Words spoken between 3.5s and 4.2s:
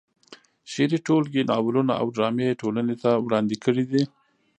کړې دي.